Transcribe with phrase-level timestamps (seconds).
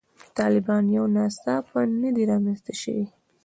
[0.37, 3.05] طالبان یو ناڅاپه نه دي رامنځته شوي.